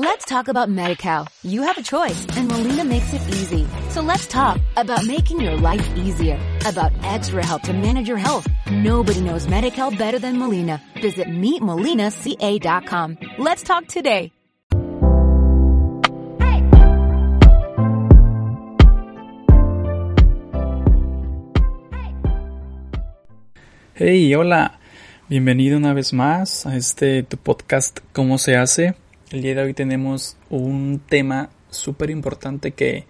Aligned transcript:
Let's 0.00 0.24
talk 0.26 0.46
about 0.46 0.68
MediCal. 0.68 1.26
You 1.42 1.62
have 1.62 1.76
a 1.76 1.82
choice 1.82 2.24
and 2.36 2.46
Molina 2.46 2.84
makes 2.84 3.12
it 3.12 3.20
easy. 3.30 3.66
So 3.88 4.00
let's 4.00 4.28
talk 4.28 4.60
about 4.76 5.04
making 5.04 5.40
your 5.40 5.56
life 5.56 5.84
easier, 5.96 6.38
about 6.64 6.92
extra 7.02 7.44
help 7.44 7.62
to 7.62 7.72
manage 7.72 8.06
your 8.06 8.16
health. 8.16 8.46
Nobody 8.70 9.20
knows 9.20 9.48
MediCal 9.48 9.98
better 9.98 10.20
than 10.20 10.38
Molina. 10.38 10.80
Visit 11.02 11.26
meetmolinaca.com. 11.26 13.18
Let's 13.38 13.64
talk 13.64 13.88
today. 13.88 14.30
Hey, 23.94 24.32
hola. 24.32 24.78
Bienvenido 25.28 25.76
una 25.76 25.92
vez 25.92 26.12
más 26.12 26.66
a 26.66 26.76
este 26.76 27.24
tu 27.24 27.36
podcast 27.36 27.98
¿Cómo 28.12 28.38
se 28.38 28.56
hace? 28.56 28.94
El 29.30 29.42
día 29.42 29.54
de 29.54 29.62
hoy 29.62 29.74
tenemos 29.74 30.38
un 30.48 31.02
tema 31.06 31.50
súper 31.68 32.08
importante 32.08 32.72
que 32.72 33.04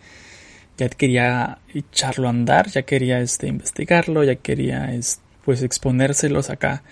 ya 0.76 0.88
quería 0.88 1.58
echarlo 1.72 2.26
a 2.26 2.30
andar, 2.30 2.68
ya 2.70 2.82
quería 2.82 3.20
este, 3.20 3.46
investigarlo, 3.46 4.24
ya 4.24 4.34
quería 4.34 4.90
pues 5.44 5.62
exponérselos 5.62 6.50
acá. 6.50 6.82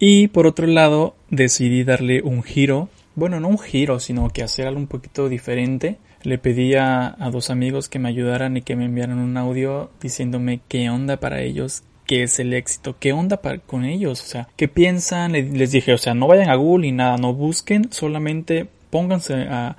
Y 0.00 0.28
por 0.28 0.48
otro 0.48 0.66
lado 0.66 1.14
decidí 1.30 1.84
darle 1.84 2.22
un 2.22 2.42
giro, 2.42 2.88
bueno 3.14 3.38
no 3.38 3.46
un 3.46 3.58
giro, 3.60 4.00
sino 4.00 4.30
que 4.30 4.42
hacer 4.42 4.66
algo 4.66 4.80
un 4.80 4.88
poquito 4.88 5.28
diferente. 5.28 5.98
Le 6.24 6.38
pedí 6.38 6.74
a, 6.74 7.14
a 7.20 7.30
dos 7.30 7.50
amigos 7.50 7.88
que 7.88 8.00
me 8.00 8.08
ayudaran 8.08 8.56
y 8.56 8.62
que 8.62 8.74
me 8.74 8.86
enviaran 8.86 9.20
un 9.20 9.36
audio 9.36 9.92
diciéndome 10.00 10.60
qué 10.66 10.90
onda 10.90 11.18
para 11.18 11.40
ellos, 11.42 11.84
qué 12.12 12.24
es 12.24 12.38
el 12.40 12.52
éxito, 12.52 12.96
qué 13.00 13.14
onda 13.14 13.40
con 13.64 13.86
ellos, 13.86 14.20
o 14.20 14.26
sea, 14.26 14.46
qué 14.56 14.68
piensan, 14.68 15.32
les 15.32 15.72
dije, 15.72 15.94
o 15.94 15.96
sea, 15.96 16.12
no 16.12 16.26
vayan 16.26 16.50
a 16.50 16.56
Google 16.56 16.86
y 16.86 16.92
nada, 16.92 17.16
no 17.16 17.32
busquen, 17.32 17.90
solamente 17.90 18.68
pónganse 18.90 19.46
a, 19.48 19.78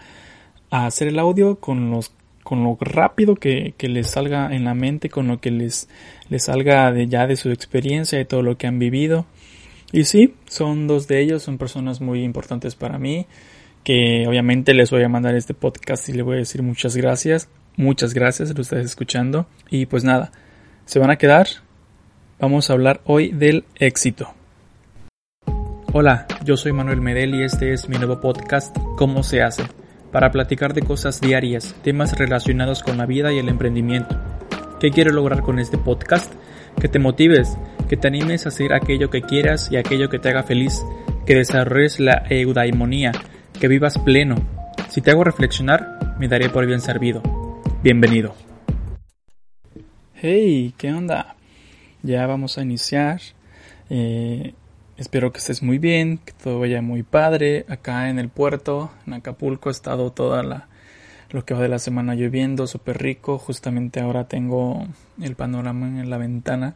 hacer 0.72 1.10
el 1.10 1.20
audio 1.20 1.60
con 1.60 1.92
los 1.92 2.12
con 2.44 2.64
lo 2.64 2.76
rápido 2.82 3.36
que, 3.36 3.76
les 3.80 4.08
salga 4.08 4.52
en 4.52 4.64
la 4.64 4.74
mente, 4.74 5.10
con 5.10 5.28
lo 5.28 5.40
que 5.40 5.52
les, 5.52 5.88
les 6.30 6.46
salga 6.46 6.92
de 6.92 7.08
ya 7.08 7.28
de 7.28 7.36
su 7.36 7.52
experiencia 7.52 8.20
y 8.20 8.26
todo 8.26 8.42
lo 8.42 8.58
que 8.58 8.66
han 8.66 8.80
vivido. 8.80 9.28
Y 9.92 10.06
sí, 10.06 10.34
son 10.48 10.88
dos 10.88 11.08
de 11.08 11.22
ellos, 11.22 11.44
son 11.44 11.60
personas 11.60 12.02
muy 12.02 12.24
importantes 12.24 12.74
para 12.74 12.98
mí, 12.98 13.28
que 13.84 14.26
obviamente 14.28 14.74
les 14.74 14.90
voy 14.90 15.04
a 15.04 15.08
mandar 15.08 15.36
este 15.36 15.54
podcast 15.54 16.10
y 16.10 16.14
les 16.14 16.26
voy 16.26 16.38
a 16.38 16.40
decir 16.40 16.64
muchas 16.64 16.96
gracias, 16.96 17.48
muchas 17.78 18.16
gracias, 18.16 18.56
lo 18.56 18.62
ustedes 18.62 18.88
escuchando. 18.88 19.46
Y 19.70 19.86
pues 19.86 20.04
nada, 20.04 20.32
se 20.86 20.98
van 20.98 21.12
a 21.12 21.18
quedar 21.18 21.48
Vamos 22.40 22.70
a 22.70 22.74
hablar 22.74 23.02
hoy 23.06 23.32
del 23.32 23.64
éxito. 23.76 24.34
Hola, 25.94 26.26
yo 26.44 26.58
soy 26.58 26.74
Manuel 26.74 27.00
Medel 27.00 27.36
y 27.36 27.44
este 27.44 27.74
es 27.74 27.88
mi 27.88 27.98
nuevo 27.98 28.20
podcast 28.20 28.76
¿Cómo 28.98 29.22
se 29.22 29.44
hace? 29.44 29.64
Para 30.12 30.32
platicar 30.32 30.74
de 30.74 30.82
cosas 30.82 31.22
diarias, 31.22 31.76
temas 31.84 32.18
relacionados 32.18 32.82
con 32.82 32.98
la 32.98 33.06
vida 33.06 33.32
y 33.32 33.38
el 33.38 33.50
emprendimiento. 33.50 34.20
¿Qué 34.80 34.90
quiero 34.90 35.12
lograr 35.12 35.44
con 35.44 35.60
este 35.60 35.78
podcast? 35.78 36.34
Que 36.82 36.88
te 36.88 36.98
motives, 36.98 37.56
que 37.88 37.98
te 37.98 38.08
animes 38.08 38.46
a 38.46 38.50
hacer 38.50 38.74
aquello 38.74 39.12
que 39.12 39.22
quieras 39.22 39.72
y 39.72 39.78
aquello 39.78 40.10
que 40.10 40.20
te 40.20 40.30
haga 40.30 40.44
feliz, 40.44 40.84
que 41.28 41.36
desarrolles 41.36 42.00
la 42.00 42.24
eudaimonía, 42.30 43.12
que 43.60 43.68
vivas 43.68 44.00
pleno. 44.00 44.36
Si 44.90 45.02
te 45.02 45.12
hago 45.12 45.24
reflexionar, 45.24 46.18
me 46.20 46.28
daré 46.28 46.50
por 46.50 46.66
bien 46.66 46.82
servido. 46.82 47.22
Bienvenido. 47.84 48.34
Hey, 50.16 50.74
¿qué 50.78 50.92
onda? 50.92 51.36
Ya 52.04 52.28
vamos 52.28 52.58
a 52.58 52.62
iniciar. 52.62 53.22
Eh, 53.90 54.54
espero 54.98 55.32
que 55.32 55.40
estés 55.40 55.64
muy 55.64 55.80
bien, 55.80 56.20
que 56.20 56.34
todo 56.34 56.60
vaya 56.60 56.82
muy 56.82 57.04
padre. 57.04 57.66
Acá 57.70 58.10
en 58.10 58.20
el 58.20 58.30
puerto, 58.30 58.92
en 59.08 59.14
Acapulco, 59.14 59.70
ha 59.70 59.72
estado 59.72 60.12
toda 60.12 60.44
la 60.44 60.68
lo 61.32 61.46
que 61.46 61.56
va 61.56 61.62
de 61.62 61.68
la 61.68 61.80
semana 61.80 62.14
lloviendo, 62.14 62.68
súper 62.68 63.02
rico. 63.02 63.40
Justamente 63.40 64.00
ahora 64.00 64.28
tengo 64.28 64.86
el 65.20 65.36
panorama 65.36 65.88
en 65.88 66.10
la 66.10 66.20
ventana 66.20 66.76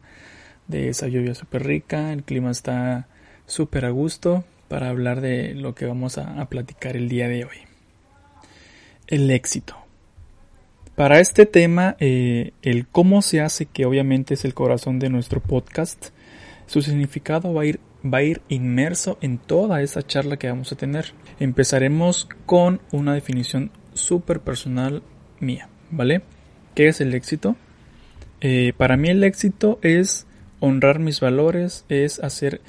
de 0.68 0.90
esa 0.90 1.08
lluvia 1.08 1.36
súper 1.36 1.64
rica. 1.66 2.12
El 2.12 2.24
clima 2.24 2.50
está 2.50 3.08
súper 3.46 3.86
a 3.86 3.92
gusto 3.92 4.46
para 4.68 4.90
hablar 4.90 5.22
de 5.22 5.54
lo 5.54 5.76
que 5.76 5.86
vamos 5.86 6.18
a 6.18 6.44
platicar 6.50 6.98
el 6.98 7.08
día 7.08 7.28
de 7.28 7.46
hoy. 7.46 7.58
El 9.06 9.30
éxito. 9.30 9.87
Para 10.98 11.20
este 11.20 11.46
tema, 11.46 11.96
eh, 12.00 12.54
el 12.64 12.88
cómo 12.88 13.22
se 13.22 13.40
hace, 13.40 13.68
que 13.68 13.86
obviamente 13.86 14.34
es 14.34 14.46
el 14.46 14.56
corazón 14.56 14.98
de 14.98 15.12
nuestro 15.12 15.40
podcast, 15.40 16.08
su 16.66 16.82
significado 16.82 17.54
va 17.54 17.62
a 17.62 17.66
ir, 17.68 17.80
va 18.04 18.18
a 18.18 18.24
ir 18.24 18.42
inmerso 18.50 19.20
en 19.22 19.38
toda 19.38 19.84
esa 19.84 20.02
charla 20.02 20.38
que 20.38 20.50
vamos 20.50 20.72
a 20.72 20.76
tener. 20.76 21.14
Empezaremos 21.40 22.28
con 22.48 22.82
una 22.92 23.14
definición 23.14 23.70
súper 23.94 24.40
personal 24.40 25.04
mía, 25.40 25.70
¿vale? 25.92 26.24
¿Qué 26.74 26.88
es 26.88 27.00
el 27.00 27.14
éxito? 27.14 27.56
Eh, 28.42 28.74
para 28.76 28.98
mí 28.98 29.10
el 29.10 29.24
éxito 29.24 29.78
es 29.84 30.26
honrar 30.62 30.98
mis 30.98 31.20
valores, 31.20 31.86
es 31.90 32.20
hacer 32.24 32.60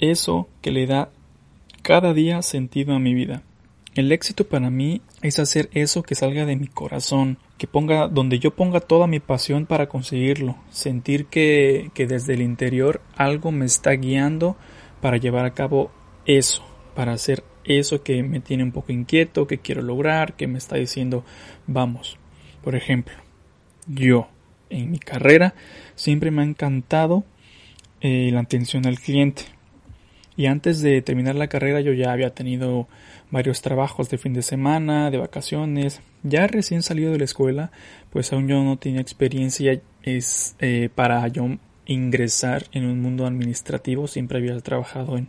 eso 0.00 0.50
que 0.60 0.70
le 0.70 0.86
da 0.86 1.08
cada 1.80 2.12
día 2.12 2.42
sentido 2.42 2.92
a 2.92 2.98
mi 2.98 3.14
vida. 3.14 3.42
El 3.94 4.10
éxito 4.10 4.48
para 4.48 4.70
mí 4.70 5.02
es 5.20 5.38
hacer 5.38 5.68
eso 5.74 6.02
que 6.02 6.14
salga 6.14 6.46
de 6.46 6.56
mi 6.56 6.66
corazón, 6.66 7.36
que 7.58 7.66
ponga 7.66 8.08
donde 8.08 8.38
yo 8.38 8.56
ponga 8.56 8.80
toda 8.80 9.06
mi 9.06 9.20
pasión 9.20 9.66
para 9.66 9.90
conseguirlo, 9.90 10.56
sentir 10.70 11.26
que, 11.26 11.90
que 11.92 12.06
desde 12.06 12.32
el 12.32 12.40
interior 12.40 13.02
algo 13.16 13.52
me 13.52 13.66
está 13.66 13.90
guiando 13.92 14.56
para 15.02 15.18
llevar 15.18 15.44
a 15.44 15.52
cabo 15.52 15.90
eso, 16.24 16.64
para 16.94 17.12
hacer 17.12 17.44
eso 17.64 18.02
que 18.02 18.22
me 18.22 18.40
tiene 18.40 18.64
un 18.64 18.72
poco 18.72 18.92
inquieto, 18.92 19.46
que 19.46 19.58
quiero 19.58 19.82
lograr, 19.82 20.36
que 20.36 20.46
me 20.46 20.56
está 20.56 20.76
diciendo 20.76 21.22
vamos. 21.66 22.16
Por 22.62 22.74
ejemplo, 22.74 23.16
yo 23.86 24.28
en 24.70 24.90
mi 24.90 24.98
carrera 24.98 25.54
siempre 25.96 26.30
me 26.30 26.40
ha 26.40 26.46
encantado 26.46 27.24
eh, 28.00 28.30
la 28.32 28.40
atención 28.40 28.86
al 28.86 28.98
cliente. 28.98 29.42
Y 30.36 30.46
antes 30.46 30.80
de 30.80 31.02
terminar 31.02 31.34
la 31.34 31.48
carrera 31.48 31.80
yo 31.80 31.92
ya 31.92 32.12
había 32.12 32.30
tenido 32.30 32.88
varios 33.30 33.62
trabajos 33.62 34.08
de 34.10 34.18
fin 34.18 34.32
de 34.32 34.42
semana, 34.42 35.10
de 35.10 35.18
vacaciones. 35.18 36.00
Ya 36.22 36.46
recién 36.46 36.82
salido 36.82 37.12
de 37.12 37.18
la 37.18 37.24
escuela, 37.24 37.70
pues 38.10 38.32
aún 38.32 38.48
yo 38.48 38.62
no 38.62 38.78
tenía 38.78 39.00
experiencia 39.00 39.80
es, 40.02 40.56
eh, 40.60 40.88
para 40.94 41.26
yo 41.28 41.46
ingresar 41.86 42.64
en 42.72 42.86
un 42.86 43.00
mundo 43.00 43.26
administrativo. 43.26 44.06
Siempre 44.06 44.38
había 44.38 44.58
trabajado 44.60 45.16
en, 45.18 45.28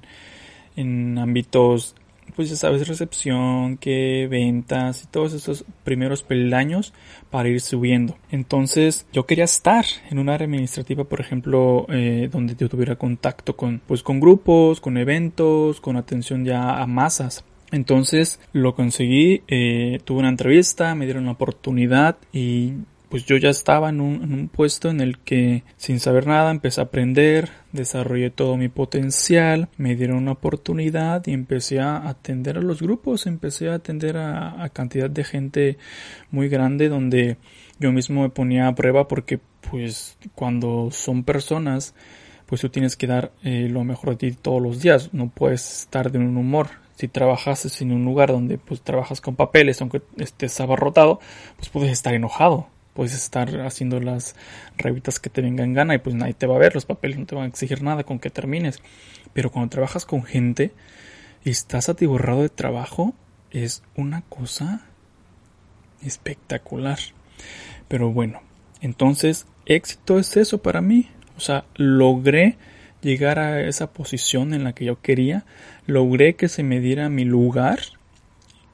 en 0.75 1.17
ámbitos, 1.17 1.95
pues 2.35 2.49
ya 2.49 2.55
sabes, 2.55 2.87
recepción, 2.87 3.77
que 3.77 4.27
ventas 4.29 5.03
y 5.03 5.07
todos 5.07 5.33
esos 5.33 5.65
primeros 5.83 6.23
peldaños 6.23 6.93
para 7.29 7.49
ir 7.49 7.61
subiendo. 7.61 8.17
Entonces 8.31 9.05
yo 9.13 9.25
quería 9.25 9.45
estar 9.45 9.85
en 10.09 10.19
un 10.19 10.29
área 10.29 10.45
administrativa, 10.45 11.03
por 11.03 11.21
ejemplo, 11.21 11.85
eh, 11.89 12.29
donde 12.31 12.55
yo 12.55 12.69
tuviera 12.69 12.95
contacto 12.95 13.55
con, 13.55 13.81
pues, 13.85 14.03
con 14.03 14.19
grupos, 14.19 14.81
con 14.81 14.97
eventos, 14.97 15.81
con 15.81 15.97
atención 15.97 16.45
ya 16.45 16.81
a 16.81 16.87
masas. 16.87 17.43
Entonces 17.71 18.39
lo 18.51 18.75
conseguí, 18.75 19.41
eh, 19.47 19.99
tuve 20.05 20.19
una 20.19 20.29
entrevista, 20.29 20.93
me 20.93 21.05
dieron 21.05 21.25
la 21.25 21.31
oportunidad 21.31 22.17
y 22.31 22.73
pues 23.13 23.27
yo 23.27 23.37
ya 23.37 23.51
estaba 23.51 23.89
en 23.89 24.01
un, 24.01 24.49
puesto 24.51 24.89
en 24.89 24.99
el 24.99 25.19
que 25.19 25.61
sin 25.77 25.99
saber 25.99 26.25
nada 26.25 26.49
empecé 26.49 26.81
a 26.81 26.85
aprender, 26.85 27.51
desarrollé 27.71 28.31
todo 28.31 28.57
mi 28.57 28.69
potencial, 28.69 29.69
me 29.77 29.95
dieron 29.95 30.17
una 30.17 30.31
oportunidad 30.31 31.21
y 31.27 31.33
empecé 31.33 31.79
a 31.79 32.09
atender 32.09 32.57
a 32.57 32.61
los 32.61 32.81
grupos, 32.81 33.27
empecé 33.27 33.69
a 33.69 33.75
atender 33.75 34.17
a, 34.17 34.67
cantidad 34.73 35.11
de 35.11 35.23
gente 35.23 35.77
muy 36.31 36.49
grande 36.49 36.89
donde 36.89 37.37
yo 37.79 37.91
mismo 37.91 38.23
me 38.23 38.29
ponía 38.31 38.67
a 38.67 38.73
prueba 38.73 39.07
porque 39.07 39.39
pues 39.69 40.17
cuando 40.33 40.89
son 40.89 41.23
personas 41.23 41.93
pues 42.47 42.61
tú 42.61 42.69
tienes 42.69 42.95
que 42.95 43.05
dar 43.05 43.31
eh, 43.43 43.67
lo 43.69 43.83
mejor 43.83 44.17
de 44.17 44.31
ti 44.31 44.31
todos 44.31 44.59
los 44.59 44.81
días, 44.81 45.13
no 45.13 45.29
puedes 45.29 45.81
estar 45.81 46.11
de 46.11 46.17
un 46.17 46.35
humor, 46.35 46.69
si 46.95 47.07
trabajas 47.07 47.79
en 47.81 47.91
un 47.91 48.05
lugar 48.05 48.29
donde 48.31 48.57
pues 48.57 48.81
trabajas 48.81 49.21
con 49.21 49.35
papeles, 49.35 49.81
aunque 49.81 50.01
estés 50.17 50.59
abarrotado, 50.59 51.19
pues 51.57 51.69
puedes 51.69 51.91
estar 51.91 52.13
enojado, 52.13 52.69
puedes 52.93 53.13
estar 53.13 53.61
haciendo 53.61 53.99
las 53.99 54.35
revistas 54.77 55.19
que 55.19 55.29
te 55.29 55.41
vengan 55.41 55.73
gana 55.73 55.95
y 55.95 55.99
pues 55.99 56.15
nadie 56.15 56.33
te 56.33 56.47
va 56.47 56.55
a 56.55 56.59
ver, 56.59 56.75
los 56.75 56.85
papeles 56.85 57.17
no 57.17 57.25
te 57.25 57.35
van 57.35 57.45
a 57.45 57.47
exigir 57.47 57.81
nada 57.81 58.03
con 58.03 58.19
que 58.19 58.29
termines. 58.29 58.81
Pero 59.33 59.51
cuando 59.51 59.69
trabajas 59.69 60.05
con 60.05 60.23
gente 60.23 60.71
y 61.43 61.49
estás 61.49 61.89
atiborrado 61.89 62.41
de 62.41 62.49
trabajo, 62.49 63.13
es 63.51 63.83
una 63.95 64.21
cosa 64.23 64.85
espectacular. 66.03 66.99
Pero 67.87 68.11
bueno, 68.11 68.41
entonces 68.81 69.45
éxito 69.65 70.19
es 70.19 70.37
eso 70.37 70.61
para 70.61 70.81
mí. 70.81 71.09
O 71.37 71.39
sea, 71.39 71.65
logré 71.75 72.57
llegar 73.01 73.39
a 73.39 73.61
esa 73.61 73.91
posición 73.91 74.53
en 74.53 74.63
la 74.63 74.73
que 74.73 74.85
yo 74.85 75.01
quería, 75.01 75.45
logré 75.85 76.35
que 76.35 76.47
se 76.47 76.63
me 76.63 76.79
diera 76.79 77.09
mi 77.09 77.25
lugar, 77.25 77.79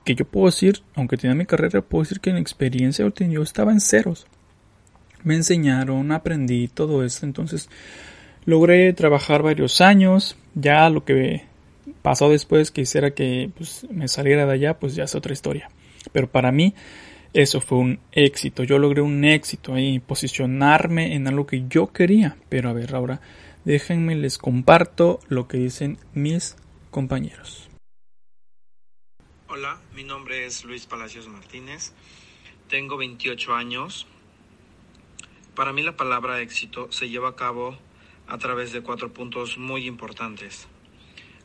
que 0.09 0.15
yo 0.15 0.25
puedo 0.25 0.47
decir, 0.47 0.81
aunque 0.95 1.17
tenía 1.17 1.35
mi 1.35 1.45
carrera, 1.45 1.81
puedo 1.81 2.03
decir 2.03 2.19
que 2.19 2.31
en 2.31 2.37
experiencia 2.37 3.07
yo 3.15 3.43
estaba 3.43 3.71
en 3.71 3.79
ceros. 3.79 4.25
Me 5.23 5.35
enseñaron, 5.35 6.11
aprendí 6.11 6.67
todo 6.67 7.03
esto, 7.03 7.27
entonces 7.27 7.69
logré 8.45 8.91
trabajar 8.93 9.43
varios 9.43 9.81
años, 9.81 10.35
ya 10.55 10.89
lo 10.89 11.05
que 11.05 11.43
pasó 12.01 12.27
después 12.27 12.71
que 12.71 12.81
hiciera 12.81 13.11
que 13.11 13.51
pues, 13.55 13.85
me 13.91 14.07
saliera 14.07 14.47
de 14.47 14.53
allá, 14.53 14.79
pues 14.79 14.95
ya 14.95 15.03
es 15.03 15.13
otra 15.13 15.31
historia. 15.31 15.69
Pero 16.11 16.27
para 16.27 16.51
mí 16.51 16.73
eso 17.33 17.61
fue 17.61 17.77
un 17.77 17.99
éxito. 18.11 18.63
Yo 18.63 18.79
logré 18.79 19.01
un 19.01 19.23
éxito 19.23 19.75
ahí, 19.75 19.99
posicionarme 19.99 21.13
en 21.13 21.27
algo 21.27 21.45
que 21.45 21.65
yo 21.69 21.93
quería. 21.93 22.35
Pero 22.49 22.69
a 22.69 22.73
ver, 22.73 22.95
ahora 22.95 23.21
déjenme 23.63 24.15
les 24.15 24.39
comparto 24.39 25.19
lo 25.27 25.47
que 25.47 25.57
dicen 25.57 25.99
mis 26.15 26.55
compañeros. 26.89 27.68
Hola, 29.59 29.77
mi 29.93 30.05
nombre 30.05 30.45
es 30.45 30.63
Luis 30.63 30.85
Palacios 30.85 31.27
Martínez. 31.27 31.91
Tengo 32.69 32.95
28 32.95 33.53
años. 33.55 34.07
Para 35.53 35.73
mí 35.73 35.83
la 35.83 35.97
palabra 35.97 36.39
éxito 36.39 36.89
se 36.93 37.09
lleva 37.09 37.27
a 37.27 37.35
cabo 37.35 37.77
a 38.25 38.37
través 38.37 38.71
de 38.71 38.81
cuatro 38.81 39.11
puntos 39.11 39.57
muy 39.57 39.85
importantes. 39.85 40.69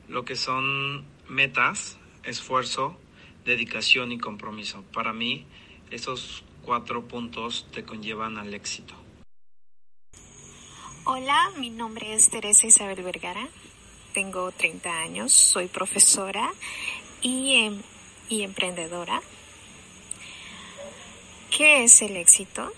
Lo 0.07 0.25
que 0.25 0.37
son 0.37 1.05
metas, 1.29 1.99
esfuerzo, 2.23 2.97
dedicación 3.45 4.13
y 4.13 4.19
compromiso. 4.19 4.85
Para 4.93 5.13
mí, 5.13 5.45
esos 5.91 6.45
cuatro 6.63 7.09
puntos 7.09 7.67
te 7.73 7.85
conllevan 7.85 8.39
al 8.39 8.55
éxito. 8.55 8.95
Hola, 11.03 11.51
mi 11.59 11.71
nombre 11.71 12.15
es 12.15 12.31
Teresa 12.31 12.69
Isabel 12.69 13.03
Vergara. 13.03 13.49
Tengo 14.13 14.53
30 14.53 15.01
años, 15.01 15.33
soy 15.33 15.67
profesora 15.67 16.53
y, 17.21 17.57
em, 17.57 17.83
y 18.29 18.43
emprendedora. 18.43 19.23
¿Qué 21.51 21.85
es 21.85 22.03
el 22.03 22.17
éxito? 22.17 22.73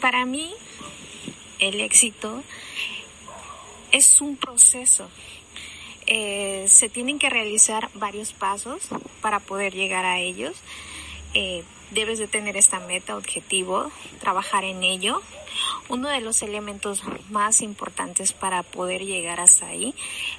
Para 0.00 0.24
mí, 0.24 0.54
el 1.58 1.80
éxito 1.80 2.42
es 3.92 4.20
un 4.20 4.36
proceso. 4.36 5.08
Eh, 6.06 6.66
se 6.68 6.88
tienen 6.88 7.18
que 7.18 7.30
realizar 7.30 7.90
varios 7.94 8.32
pasos 8.32 8.88
para 9.20 9.40
poder 9.40 9.74
llegar 9.74 10.04
a 10.04 10.18
ellos. 10.18 10.56
Eh, 11.34 11.64
debes 11.90 12.18
de 12.18 12.28
tener 12.28 12.56
esta 12.56 12.80
meta, 12.80 13.16
objetivo, 13.16 13.90
trabajar 14.20 14.64
en 14.64 14.82
ello. 14.82 15.20
Uno 15.88 16.08
de 16.08 16.20
los 16.20 16.42
elementos 16.42 17.02
más 17.30 17.60
importantes 17.60 18.32
para 18.32 18.62
poder 18.62 19.04
llegar 19.04 19.40
hasta 19.40 19.66
ahí 19.66 19.94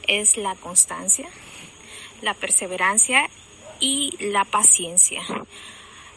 es 0.08 0.38
la 0.38 0.56
constancia, 0.56 1.28
la 2.22 2.34
perseverancia 2.34 3.27
y 3.80 4.14
la 4.20 4.46
paciencia. 4.46 5.22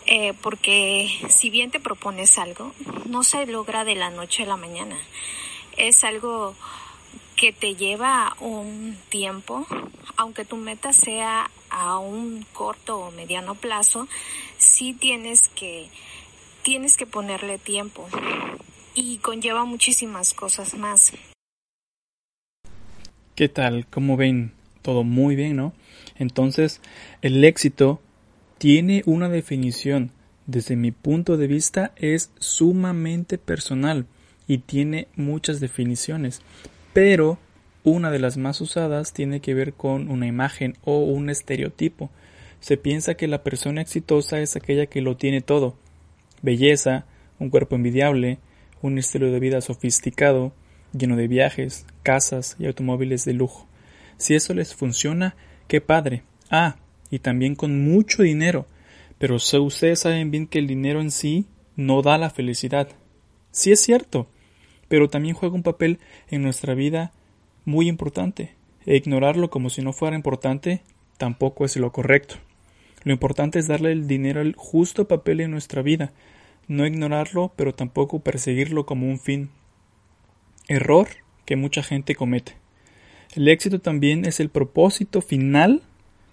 Eh, 0.07 0.35
porque 0.43 1.09
si 1.29 1.51
bien 1.51 1.71
te 1.71 1.79
propones 1.79 2.39
algo, 2.39 2.73
no 3.07 3.23
se 3.23 3.47
logra 3.47 3.85
de 3.85 3.95
la 3.95 4.11
noche 4.11 4.43
a 4.43 4.47
la 4.47 4.57
mañana. 4.57 4.99
Es 5.77 6.05
algo 6.05 6.55
que 7.37 7.53
te 7.53 7.75
lleva 7.75 8.37
un 8.41 8.99
tiempo, 9.09 9.67
aunque 10.17 10.45
tu 10.45 10.57
meta 10.57 10.93
sea 10.93 11.51
a 11.71 11.99
un 11.99 12.45
corto 12.53 12.99
o 12.99 13.11
mediano 13.11 13.55
plazo, 13.55 14.09
sí 14.59 14.93
tienes 14.93 15.49
que, 15.49 15.89
tienes 16.63 16.97
que 16.97 17.07
ponerle 17.07 17.59
tiempo 17.59 18.09
y 18.95 19.19
conlleva 19.19 19.65
muchísimas 19.65 20.35
cosas 20.35 20.75
más. 20.75 21.13
¿Qué 23.35 23.49
tal? 23.49 23.87
¿Cómo 23.87 24.19
ven? 24.19 24.53
Todo 24.83 25.05
muy 25.05 25.37
bien, 25.37 25.57
¿no? 25.57 25.73
Entonces, 26.17 26.81
el 27.23 27.45
éxito 27.45 28.01
tiene 28.59 29.03
una 29.07 29.29
definición, 29.29 30.13
desde 30.47 30.75
mi 30.75 30.91
punto 30.91 31.37
de 31.37 31.47
vista 31.47 31.93
es 31.97 32.33
sumamente 32.39 33.39
personal 33.39 34.07
y 34.49 34.59
tiene 34.59 35.07
muchas 35.15 35.61
definiciones, 35.61 36.43
pero 36.93 37.39
una 37.85 38.11
de 38.11 38.19
las 38.19 38.37
más 38.37 38.61
usadas 38.61 39.13
tiene 39.13 39.41
que 39.41 39.55
ver 39.55 39.75
con 39.75 40.11
una 40.11 40.27
imagen 40.27 40.77
o 40.83 40.99
un 40.99 41.31
estereotipo. 41.31 42.11
Se 42.59 42.77
piensa 42.77 43.15
que 43.15 43.29
la 43.29 43.43
persona 43.45 43.81
exitosa 43.81 44.41
es 44.41 44.57
aquella 44.57 44.87
que 44.87 45.01
lo 45.01 45.17
tiene 45.17 45.41
todo. 45.41 45.77
Belleza, 46.43 47.07
un 47.39 47.49
cuerpo 47.49 47.77
envidiable, 47.77 48.39
un 48.83 48.99
estilo 48.99 49.31
de 49.31 49.41
vida 49.41 49.61
sofisticado, 49.61 50.53
lleno 50.93 51.17
de 51.17 51.29
viajes, 51.29 51.87
casas 52.03 52.57
y 52.59 52.67
automóviles 52.67 53.25
de 53.25 53.35
lujo. 53.35 53.70
Si 54.21 54.35
eso 54.35 54.53
les 54.53 54.75
funciona, 54.75 55.35
qué 55.67 55.81
padre. 55.81 56.25
Ah, 56.51 56.77
y 57.11 57.21
también 57.21 57.55
con 57.55 57.83
mucho 57.83 58.23
dinero. 58.23 58.67
Pero 59.17 59.37
ustedes 59.37 59.99
saben 59.99 60.31
bien 60.31 60.47
que 60.47 60.59
el 60.59 60.67
dinero 60.67 61.01
en 61.01 61.11
sí 61.11 61.47
no 61.75 62.03
da 62.03 62.19
la 62.19 62.29
felicidad. 62.29 62.91
Sí 63.51 63.73
es 63.73 63.81
cierto, 63.81 64.29
pero 64.89 65.09
también 65.09 65.35
juega 65.35 65.55
un 65.55 65.63
papel 65.63 66.01
en 66.29 66.43
nuestra 66.43 66.75
vida 66.75 67.15
muy 67.65 67.89
importante. 67.89 68.55
E 68.85 68.95
ignorarlo 68.95 69.49
como 69.49 69.71
si 69.71 69.81
no 69.81 69.95
fuera 69.95 70.17
importante 70.17 70.83
tampoco 71.17 71.65
es 71.65 71.79
lo 71.79 71.91
correcto. 71.91 72.35
Lo 73.05 73.13
importante 73.13 73.59
es 73.59 73.69
darle 73.69 73.91
el 73.93 74.07
dinero 74.07 74.43
el 74.43 74.55
justo 74.55 75.09
papel 75.09 75.41
en 75.41 75.51
nuestra 75.51 75.81
vida, 75.81 76.13
no 76.69 76.87
ignorarlo, 76.87 77.55
pero 77.57 77.75
tampoco 77.75 78.21
perseguirlo 78.21 78.85
como 78.85 79.07
un 79.07 79.19
fin. 79.19 79.49
Error 80.69 81.09
que 81.47 81.57
mucha 81.57 81.83
gente 81.83 82.15
comete. 82.15 82.60
El 83.33 83.47
éxito 83.49 83.81
también 83.81 84.25
es 84.25 84.41
el 84.41 84.49
propósito 84.49 85.21
final 85.21 85.83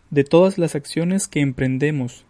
de 0.10 0.24
todas 0.24 0.58
las 0.58 0.74
acciones 0.74 1.28
que 1.28 1.42
emprendemos. 1.42 2.26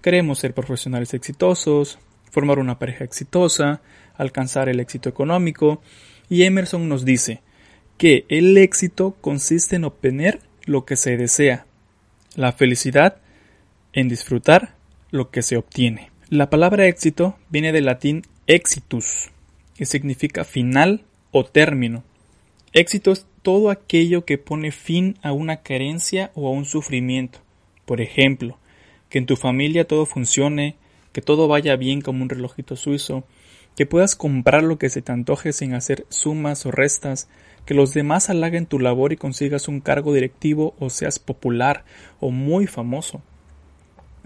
Queremos 0.00 0.38
ser 0.38 0.54
profesionales 0.54 1.12
exitosos, 1.12 1.98
formar 2.30 2.60
una 2.60 2.78
pareja 2.78 3.04
exitosa, 3.04 3.80
alcanzar 4.14 4.68
el 4.68 4.78
éxito 4.78 5.08
económico, 5.08 5.82
y 6.28 6.44
Emerson 6.44 6.88
nos 6.88 7.04
dice 7.04 7.40
que 7.98 8.24
el 8.28 8.56
éxito 8.58 9.16
consiste 9.20 9.76
en 9.76 9.84
obtener 9.84 10.40
lo 10.66 10.84
que 10.84 10.96
se 10.96 11.16
desea, 11.16 11.66
la 12.36 12.52
felicidad 12.52 13.16
en 13.92 14.08
disfrutar 14.08 14.76
lo 15.10 15.30
que 15.30 15.42
se 15.42 15.56
obtiene. 15.56 16.10
La 16.28 16.48
palabra 16.48 16.86
éxito 16.86 17.36
viene 17.50 17.72
del 17.72 17.86
latín 17.86 18.22
exitus, 18.46 19.30
que 19.74 19.84
significa 19.84 20.44
final 20.44 21.04
o 21.32 21.44
término. 21.44 22.04
Éxito 22.72 23.12
es 23.12 23.26
todo 23.42 23.70
aquello 23.70 24.24
que 24.24 24.38
pone 24.38 24.70
fin 24.70 25.18
a 25.22 25.32
una 25.32 25.58
carencia 25.58 26.30
o 26.34 26.48
a 26.48 26.52
un 26.52 26.64
sufrimiento. 26.64 27.40
Por 27.84 28.00
ejemplo, 28.00 28.58
que 29.10 29.18
en 29.18 29.26
tu 29.26 29.36
familia 29.36 29.86
todo 29.86 30.06
funcione, 30.06 30.76
que 31.12 31.20
todo 31.20 31.48
vaya 31.48 31.76
bien 31.76 32.00
como 32.00 32.22
un 32.22 32.28
relojito 32.28 32.76
suizo, 32.76 33.24
que 33.76 33.86
puedas 33.86 34.16
comprar 34.16 34.62
lo 34.62 34.78
que 34.78 34.88
se 34.88 35.02
te 35.02 35.12
antoje 35.12 35.52
sin 35.52 35.74
hacer 35.74 36.06
sumas 36.08 36.64
o 36.66 36.70
restas, 36.70 37.28
que 37.66 37.74
los 37.74 37.94
demás 37.94 38.30
halaguen 38.30 38.66
tu 38.66 38.78
labor 38.78 39.12
y 39.12 39.16
consigas 39.16 39.68
un 39.68 39.80
cargo 39.80 40.12
directivo 40.12 40.74
o 40.78 40.90
seas 40.90 41.18
popular 41.18 41.84
o 42.20 42.30
muy 42.30 42.66
famoso. 42.66 43.22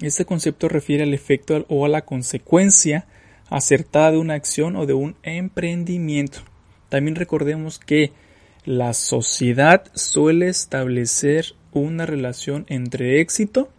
Este 0.01 0.25
concepto 0.25 0.69
refiere 0.69 1.05
al 1.05 1.15
efecto 1.15 1.65
o 1.69 1.85
a 1.85 1.89
la 1.89 2.05
consecuencia 2.05 3.07
acertada 3.49 4.13
de 4.13 4.19
una 4.19 4.35
acción 4.35 4.77
o 4.77 4.87
de 4.87 4.95
un 4.95 5.17
emprendimiento. 5.23 6.41
También 6.89 7.15
recordemos 7.15 7.79
que 7.79 8.13
la 8.67 8.95
sociedad 8.95 9.85
suele 9.95 10.49
establecer 10.49 11.55
una 11.71 12.05
relación 12.05 12.67
entre 12.69 13.21
éxito 13.21 13.71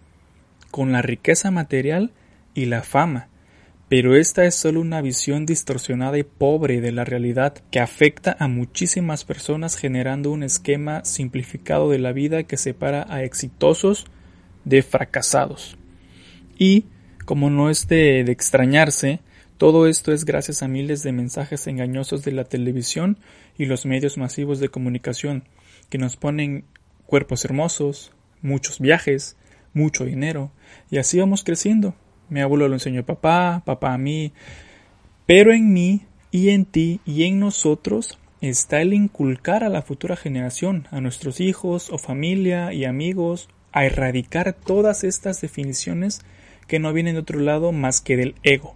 con 0.72 0.94
la 0.94 1.01
riqueza 1.01 1.51
material 1.51 2.13
y 2.53 2.67
la 2.67 2.84
fama, 2.84 3.27
pero 3.89 4.15
esta 4.15 4.46
es 4.46 4.56
solo 4.56 4.79
una 4.79 5.01
visión 5.01 5.46
distorsionada 5.46 6.17
y 6.17 6.24
pobre 6.24 6.79
de 6.79 6.94
la 6.94 7.03
realidad 7.03 7.56
que 7.70 7.82
afecta 7.82 8.38
a 8.39 8.48
muchísimas 8.48 9.25
personas 9.25 9.75
generando 9.75 10.32
un 10.32 10.41
esquema 10.41 11.03
simplificado 11.03 11.89
de 11.89 12.00
la 12.00 12.13
vida 12.13 12.44
que 12.44 12.56
separa 12.56 13.06
a 13.10 13.24
exitosos 13.24 14.06
de 14.63 14.84
fracasados. 14.84 15.77
Y, 16.58 16.86
como 17.25 17.50
no 17.50 17.70
es 17.70 17.89
de, 17.89 18.24
de 18.24 18.32
extrañarse, 18.32 19.20
todo 19.58 19.88
esto 19.88 20.12
es 20.12 20.24
gracias 20.24 20.62
a 20.62 20.68
miles 20.68 21.02
de 21.02 21.12
mensajes 21.12 21.66
engañosos 21.66 22.24
de 22.24 22.32
la 22.32 22.44
televisión 22.44 23.18
y 23.58 23.66
los 23.66 23.88
medios 23.88 24.18
masivos 24.18 24.60
de 24.60 24.70
comunicación 24.70 25.46
que 25.90 25.98
nos 25.98 26.16
ponen 26.16 26.66
cuerpos 27.08 27.44
hermosos, 27.44 28.12
muchos 28.44 28.80
viajes, 28.80 29.36
mucho 29.74 30.06
dinero, 30.06 30.52
y 30.92 31.00
así 31.00 31.20
vamos 31.20 31.44
creciendo. 31.44 31.96
Mi 32.30 32.42
abuelo 32.42 32.68
lo 32.68 32.76
enseñó 32.76 33.02
a 33.02 33.06
papá, 33.06 33.64
papá 33.66 33.96
a 33.96 33.98
mí, 33.98 34.32
pero 35.26 35.52
en 35.52 35.74
mí 35.74 36.02
y 36.30 36.50
en 36.50 36.66
ti 36.66 37.00
y 37.04 37.24
en 37.24 37.40
nosotros 37.40 38.20
está 38.42 38.82
el 38.82 38.94
inculcar 38.94 39.64
a 39.64 39.70
la 39.70 39.82
futura 39.82 40.16
generación, 40.16 40.88
a 40.92 41.02
nuestros 41.02 41.40
hijos 41.40 41.90
o 41.90 41.98
familia 41.98 42.74
y 42.74 42.86
amigos, 42.86 43.50
a 43.72 43.86
erradicar 43.86 44.54
todas 44.54 45.04
estas 45.04 45.42
definiciones 45.42 46.22
que 46.68 46.78
no 46.78 46.94
vienen 46.94 47.16
de 47.16 47.22
otro 47.22 47.40
lado 47.40 47.72
más 47.72 48.02
que 48.02 48.18
del 48.18 48.36
ego 48.44 48.76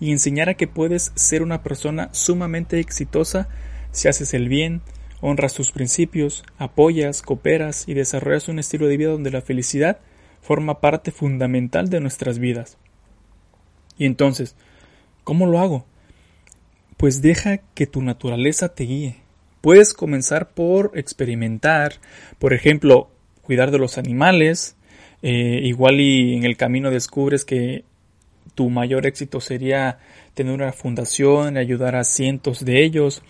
y 0.00 0.12
enseñar 0.12 0.48
a 0.48 0.54
que 0.54 0.66
puedes 0.66 1.12
ser 1.14 1.42
una 1.42 1.62
persona 1.62 2.10
sumamente 2.12 2.78
exitosa 2.80 3.48
si 3.92 4.08
haces 4.08 4.34
el 4.34 4.48
bien, 4.48 4.82
honras 5.20 5.54
tus 5.54 5.72
principios, 5.72 6.44
apoyas, 6.58 7.22
cooperas 7.22 7.88
y 7.88 7.94
desarrollas 7.94 8.48
un 8.48 8.58
estilo 8.58 8.86
de 8.86 8.96
vida 8.96 9.10
donde 9.10 9.30
la 9.30 9.40
felicidad 9.40 9.98
forma 10.42 10.80
parte 10.80 11.10
fundamental 11.10 11.88
de 11.88 12.00
nuestras 12.00 12.38
vidas. 12.38 12.76
Y 13.98 14.04
entonces, 14.04 14.54
¿cómo 15.24 15.46
lo 15.46 15.58
hago? 15.58 15.86
Pues 16.96 17.22
deja 17.22 17.58
que 17.74 17.86
tu 17.86 18.02
naturaleza 18.02 18.74
te 18.74 18.84
guíe. 18.84 19.16
Puedes 19.60 19.94
comenzar 19.94 20.50
por 20.50 20.92
experimentar, 20.94 21.94
por 22.38 22.52
ejemplo, 22.52 23.10
cuidar 23.42 23.70
de 23.70 23.78
los 23.78 23.98
animales, 23.98 24.76
eh, 25.22 25.60
igual 25.62 26.00
y 26.00 26.36
en 26.36 26.44
el 26.44 26.56
camino 26.56 26.90
descubres 26.90 27.44
que 27.44 27.84
tu 28.56 28.70
mayor 28.70 29.06
éxito 29.06 29.40
sería 29.40 30.00
tener 30.34 30.52
una 30.52 30.72
fundación, 30.72 31.56
ayudar 31.56 31.94
a 31.94 32.02
cientos 32.02 32.64
de 32.64 32.82
ellos, 32.82 33.22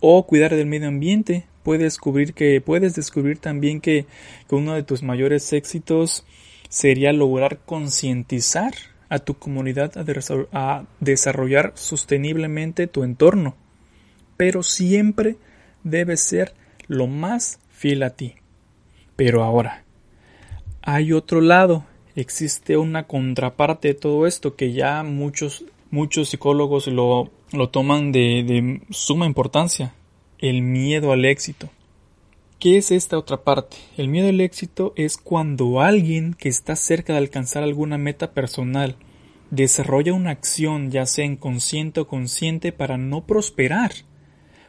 o 0.00 0.26
cuidar 0.26 0.54
del 0.54 0.66
medio 0.66 0.88
ambiente. 0.88 1.46
Puedes 1.62 1.84
descubrir 1.84 2.34
que 2.34 2.60
puedes 2.60 2.94
descubrir 2.94 3.38
también 3.38 3.80
que, 3.80 4.06
que 4.48 4.54
uno 4.54 4.74
de 4.74 4.82
tus 4.82 5.02
mayores 5.02 5.50
éxitos 5.52 6.26
sería 6.68 7.12
lograr 7.12 7.60
concientizar 7.64 8.74
a 9.08 9.20
tu 9.20 9.34
comunidad 9.34 9.92
a 10.52 10.86
desarrollar 10.98 11.72
sosteniblemente 11.76 12.88
tu 12.88 13.04
entorno. 13.04 13.54
Pero 14.36 14.62
siempre 14.62 15.36
debe 15.84 16.16
ser 16.16 16.54
lo 16.88 17.06
más 17.06 17.60
fiel 17.70 18.02
a 18.02 18.10
ti. 18.10 18.34
Pero 19.14 19.44
ahora, 19.44 19.84
hay 20.82 21.12
otro 21.12 21.40
lado, 21.40 21.84
existe 22.16 22.76
una 22.76 23.06
contraparte 23.06 23.88
de 23.88 23.94
todo 23.94 24.26
esto 24.26 24.56
que 24.56 24.72
ya 24.72 25.02
muchos, 25.02 25.64
muchos 25.90 26.28
psicólogos 26.28 26.86
lo, 26.86 27.30
lo 27.52 27.68
toman 27.70 28.12
de, 28.12 28.44
de 28.44 28.82
suma 28.90 29.26
importancia, 29.26 29.94
el 30.38 30.62
miedo 30.62 31.12
al 31.12 31.24
éxito. 31.24 31.70
¿Qué 32.58 32.76
es 32.76 32.92
esta 32.92 33.18
otra 33.18 33.42
parte? 33.42 33.76
El 33.96 34.08
miedo 34.08 34.28
al 34.28 34.40
éxito 34.40 34.92
es 34.96 35.16
cuando 35.16 35.80
alguien 35.80 36.34
que 36.34 36.48
está 36.48 36.76
cerca 36.76 37.12
de 37.12 37.18
alcanzar 37.18 37.64
alguna 37.64 37.98
meta 37.98 38.32
personal 38.32 38.96
desarrolla 39.50 40.14
una 40.14 40.30
acción, 40.30 40.90
ya 40.90 41.04
sea 41.04 41.26
inconsciente 41.26 42.00
o 42.00 42.06
consciente, 42.06 42.72
para 42.72 42.96
no 42.96 43.26
prosperar. 43.26 43.92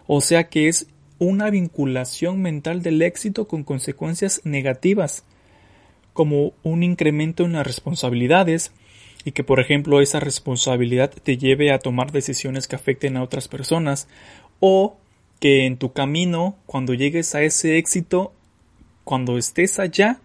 O 0.07 0.19
sea 0.19 0.49
que 0.49 0.67
es 0.67 0.87
una 1.19 1.49
vinculación 1.49 2.41
mental 2.41 2.81
del 2.81 3.01
éxito 3.01 3.47
con 3.47 3.63
consecuencias 3.63 4.41
negativas, 4.43 5.23
como 6.13 6.53
un 6.63 6.83
incremento 6.83 7.43
en 7.43 7.53
las 7.53 7.65
responsabilidades, 7.65 8.71
y 9.25 9.31
que 9.31 9.43
por 9.43 9.59
ejemplo 9.59 10.01
esa 10.01 10.19
responsabilidad 10.19 11.11
te 11.11 11.37
lleve 11.37 11.71
a 11.71 11.79
tomar 11.79 12.11
decisiones 12.11 12.67
que 12.67 12.75
afecten 12.75 13.17
a 13.17 13.23
otras 13.23 13.47
personas, 13.47 14.07
o 14.59 14.97
que 15.39 15.65
en 15.65 15.77
tu 15.77 15.91
camino, 15.91 16.55
cuando 16.65 16.93
llegues 16.93 17.35
a 17.35 17.41
ese 17.41 17.77
éxito, 17.77 18.33
cuando 19.03 19.37
estés 19.37 19.79
allá, 19.79 20.19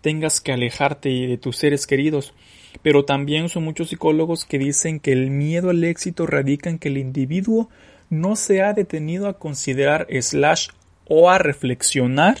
tengas 0.00 0.40
que 0.40 0.52
alejarte 0.52 1.08
de 1.08 1.38
tus 1.38 1.56
seres 1.56 1.86
queridos. 1.86 2.34
Pero 2.82 3.04
también 3.04 3.48
son 3.48 3.64
muchos 3.64 3.90
psicólogos 3.90 4.44
que 4.44 4.58
dicen 4.58 4.98
que 4.98 5.12
el 5.12 5.30
miedo 5.30 5.70
al 5.70 5.84
éxito 5.84 6.26
radica 6.26 6.70
en 6.70 6.78
que 6.78 6.88
el 6.88 6.98
individuo 6.98 7.68
no 8.08 8.36
se 8.36 8.62
ha 8.62 8.72
detenido 8.72 9.28
a 9.28 9.38
considerar 9.38 10.06
slash 10.20 10.68
o 11.06 11.30
a 11.30 11.38
reflexionar 11.38 12.38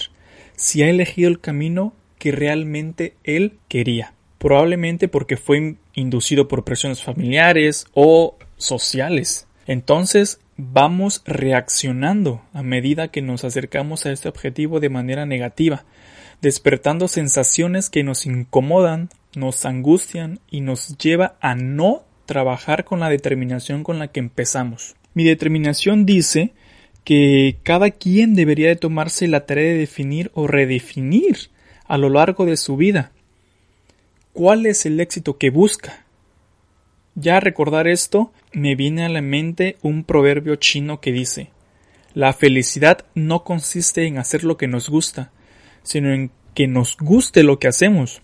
si 0.56 0.82
ha 0.82 0.88
elegido 0.88 1.28
el 1.28 1.40
camino 1.40 1.92
que 2.22 2.30
realmente 2.30 3.16
él 3.24 3.58
quería. 3.66 4.14
Probablemente 4.38 5.08
porque 5.08 5.36
fue 5.36 5.74
inducido 5.92 6.46
por 6.46 6.62
presiones 6.62 7.02
familiares 7.02 7.88
o 7.94 8.38
sociales. 8.56 9.48
Entonces, 9.66 10.38
vamos 10.56 11.22
reaccionando 11.26 12.40
a 12.52 12.62
medida 12.62 13.08
que 13.08 13.22
nos 13.22 13.42
acercamos 13.42 14.06
a 14.06 14.12
este 14.12 14.28
objetivo 14.28 14.78
de 14.78 14.88
manera 14.88 15.26
negativa, 15.26 15.84
despertando 16.40 17.08
sensaciones 17.08 17.90
que 17.90 18.04
nos 18.04 18.24
incomodan, 18.24 19.08
nos 19.34 19.64
angustian 19.64 20.38
y 20.48 20.60
nos 20.60 20.96
lleva 20.98 21.34
a 21.40 21.56
no 21.56 22.04
trabajar 22.24 22.84
con 22.84 23.00
la 23.00 23.08
determinación 23.08 23.82
con 23.82 23.98
la 23.98 24.12
que 24.12 24.20
empezamos. 24.20 24.94
Mi 25.12 25.24
determinación 25.24 26.06
dice 26.06 26.52
que 27.02 27.56
cada 27.64 27.90
quien 27.90 28.36
debería 28.36 28.68
de 28.68 28.76
tomarse 28.76 29.26
la 29.26 29.44
tarea 29.44 29.72
de 29.72 29.78
definir 29.78 30.30
o 30.34 30.46
redefinir 30.46 31.50
a 31.86 31.98
lo 31.98 32.08
largo 32.08 32.46
de 32.46 32.56
su 32.56 32.76
vida 32.76 33.12
cuál 34.32 34.66
es 34.66 34.86
el 34.86 35.00
éxito 35.00 35.36
que 35.36 35.50
busca 35.50 36.02
ya 37.14 37.40
recordar 37.40 37.88
esto, 37.88 38.32
me 38.52 38.74
viene 38.74 39.04
a 39.04 39.08
la 39.10 39.20
mente 39.20 39.76
un 39.82 40.04
proverbio 40.04 40.56
chino 40.56 41.00
que 41.00 41.12
dice 41.12 41.50
La 42.14 42.32
felicidad 42.32 43.04
no 43.14 43.44
consiste 43.44 44.06
en 44.06 44.18
hacer 44.18 44.44
lo 44.44 44.56
que 44.56 44.66
nos 44.66 44.88
gusta, 44.88 45.30
sino 45.82 46.12
en 46.12 46.30
que 46.54 46.66
nos 46.68 46.96
guste 46.96 47.42
lo 47.42 47.58
que 47.58 47.68
hacemos. 47.68 48.22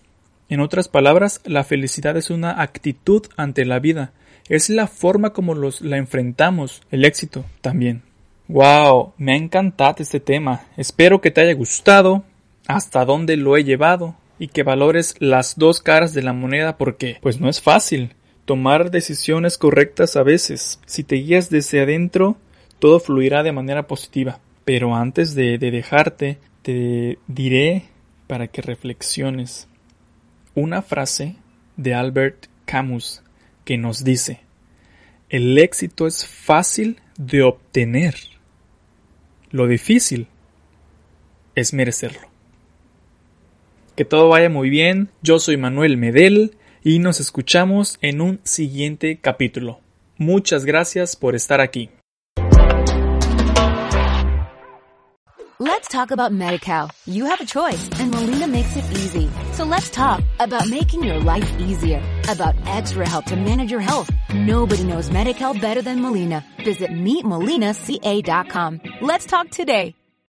En 0.49 0.59
otras 0.59 0.87
palabras, 0.87 1.41
la 1.45 1.63
felicidad 1.63 2.17
es 2.17 2.31
una 2.31 2.61
actitud 2.61 3.27
ante 3.37 3.63
la 3.65 3.77
vida, 3.77 4.11
es 4.47 4.69
la 4.69 4.87
forma 4.87 5.33
como 5.33 5.53
los, 5.53 5.81
la 5.81 5.97
enfrentamos, 5.97 6.81
el 6.89 7.05
éxito 7.05 7.45
también. 7.61 8.01
Wow, 8.47 9.13
me 9.17 9.33
ha 9.33 9.35
encantado 9.35 9.97
este 9.99 10.19
tema. 10.19 10.65
Espero 10.75 11.21
que 11.21 11.29
te 11.29 11.41
haya 11.41 11.53
gustado, 11.53 12.23
hasta 12.69 13.03
dónde 13.03 13.35
lo 13.35 13.57
he 13.57 13.63
llevado 13.63 14.15
y 14.37 14.49
que 14.49 14.61
valores 14.61 15.15
las 15.17 15.57
dos 15.57 15.81
caras 15.81 16.13
de 16.13 16.21
la 16.21 16.33
moneda 16.33 16.77
porque 16.77 17.17
pues 17.19 17.41
no 17.41 17.49
es 17.49 17.61
fácil 17.61 18.13
tomar 18.45 18.91
decisiones 18.91 19.57
correctas 19.57 20.15
a 20.15 20.21
veces. 20.21 20.79
Si 20.85 21.03
te 21.03 21.15
guías 21.15 21.49
desde 21.49 21.81
adentro, 21.81 22.37
todo 22.77 22.99
fluirá 22.99 23.41
de 23.41 23.51
manera 23.51 23.87
positiva. 23.87 24.39
Pero 24.65 24.95
antes 24.95 25.33
de, 25.33 25.57
dejarte, 25.57 26.37
te 26.61 27.17
diré 27.27 27.85
para 28.27 28.47
que 28.47 28.61
reflexiones 28.61 29.67
una 30.53 30.83
frase 30.83 31.37
de 31.75 31.95
Albert 31.95 32.45
Camus 32.65 33.23
que 33.65 33.79
nos 33.79 34.03
dice, 34.03 34.41
el 35.29 35.57
éxito 35.57 36.05
es 36.05 36.23
fácil 36.23 37.01
de 37.17 37.41
obtener. 37.41 38.13
Lo 39.49 39.65
difícil 39.65 40.27
es 41.55 41.73
merecerlo. 41.73 42.28
Que 43.99 44.05
todo 44.05 44.29
vaya 44.29 44.47
muy 44.47 44.69
bien. 44.69 45.09
Yo 45.21 45.39
soy 45.39 45.57
Manuel 45.57 45.97
Medel 45.97 46.55
y 46.81 46.99
nos 46.99 47.19
escuchamos 47.19 47.97
en 47.99 48.21
un 48.21 48.39
siguiente 48.45 49.19
capítulo. 49.19 49.81
Muchas 50.17 50.63
gracias 50.63 51.17
por 51.17 51.35
estar 51.35 51.59
aquí. 51.59 51.89
Let's 55.59 55.89
talk 55.89 56.11
about 56.11 56.31
MediCal. 56.31 56.89
You 57.05 57.25
have 57.25 57.41
a 57.41 57.45
choice 57.45 57.89
and 57.99 58.09
Molina 58.15 58.47
makes 58.47 58.77
it 58.77 58.85
easy. 58.93 59.29
So 59.51 59.65
let's 59.65 59.89
talk 59.89 60.23
about 60.39 60.69
making 60.69 61.03
your 61.03 61.19
life 61.19 61.51
easier, 61.59 62.01
about 62.29 62.55
extra 62.67 63.05
help 63.05 63.25
to 63.25 63.35
manage 63.35 63.69
your 63.69 63.81
health. 63.81 64.09
Nobody 64.33 64.85
knows 64.85 65.09
MediCal 65.09 65.59
better 65.59 65.81
than 65.81 65.99
Molina. 65.99 66.45
Visit 66.63 66.91
meetmolinaca.com. 66.91 68.79
Let's 69.01 69.25
talk 69.25 69.49
today. 69.49 69.93